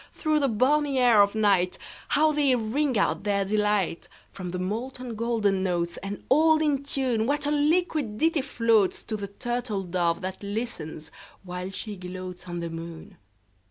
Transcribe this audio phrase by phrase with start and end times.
[0.13, 4.07] Through the balmy air of nightHow they ring out their delight!
[4.31, 9.27] From the molten golden notes, And all in tune, What a liquid ditty floatsTo the
[9.27, 11.11] turtle dove that listens,
[11.43, 13.17] while she gloatsOn the moon!